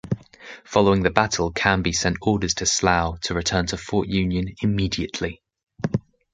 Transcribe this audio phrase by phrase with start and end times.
[0.63, 5.43] Following the battle, Canby sent orders to Slough to return to Fort Union immediately.